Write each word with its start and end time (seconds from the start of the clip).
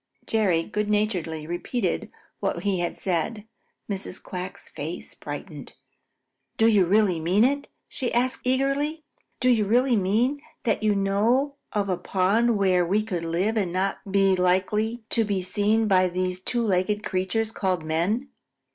Jerry 0.25 0.63
good 0.63 0.89
naturedly 0.89 1.45
repeated 1.45 2.09
what 2.39 2.63
he 2.63 2.79
had 2.79 2.97
said. 2.97 3.45
Mrs. 3.87 4.19
Quack's 4.19 4.67
face 4.67 5.13
brightened. 5.13 5.73
"Do 6.57 6.65
you 6.67 6.87
really 6.87 7.19
mean 7.19 7.43
it?" 7.43 7.67
she 7.87 8.11
asked 8.11 8.41
eagerly. 8.43 9.03
"Do 9.39 9.47
you 9.47 9.63
really 9.63 9.95
mean 9.95 10.41
that 10.63 10.81
you 10.81 10.95
know 10.95 11.53
of 11.71 11.87
a 11.87 11.97
pond 11.97 12.57
where 12.57 12.83
we 12.83 13.03
could 13.03 13.21
live 13.23 13.57
and 13.57 13.71
not 13.71 13.99
be 14.11 14.35
likely 14.35 15.03
to 15.11 15.23
be 15.23 15.43
seen 15.43 15.87
by 15.87 16.07
these 16.07 16.39
two 16.39 16.65
legged 16.65 17.03
creatures 17.03 17.51
called 17.51 17.83
men?" 17.83 18.29